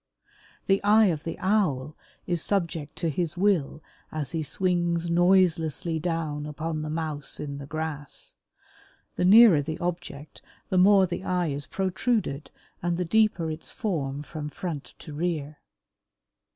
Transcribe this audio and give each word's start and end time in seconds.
The 0.65 0.83
eye 0.83 1.05
of 1.13 1.25
the 1.25 1.37
Owl 1.37 1.95
is 2.25 2.41
subject 2.43 2.95
to 2.95 3.09
his 3.11 3.37
will 3.37 3.83
as 4.11 4.31
he 4.31 4.41
swings 4.41 5.11
noiselessly 5.11 5.99
down 5.99 6.47
upon 6.47 6.81
the 6.81 6.89
Mouse 6.89 7.39
in 7.39 7.59
the 7.59 7.67
grass. 7.67 8.35
The 9.15 9.25
nearer 9.25 9.61
the 9.61 9.77
object 9.77 10.41
the 10.69 10.79
more 10.79 11.05
the 11.05 11.23
eye 11.23 11.49
is 11.49 11.67
protruded 11.67 12.49
and 12.81 12.97
the 12.97 13.05
deeper 13.05 13.51
its 13.51 13.69
form 13.69 14.23
from 14.23 14.49
front 14.49 14.95
to 14.97 15.13
rear. 15.13 15.59